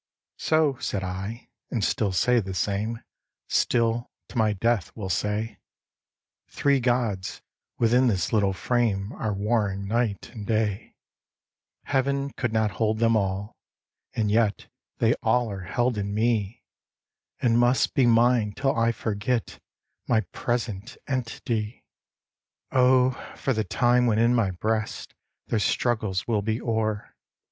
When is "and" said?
1.69-1.83, 10.31-10.47, 14.15-14.31, 17.39-17.59